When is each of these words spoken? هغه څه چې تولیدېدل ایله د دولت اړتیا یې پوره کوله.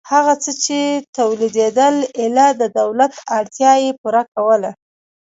هغه 0.11 0.33
څه 0.43 0.51
چې 0.63 0.79
تولیدېدل 1.17 1.95
ایله 2.19 2.47
د 2.61 2.63
دولت 2.79 3.13
اړتیا 3.37 3.71
یې 3.83 3.91
پوره 4.01 4.23
کوله. 4.33 4.71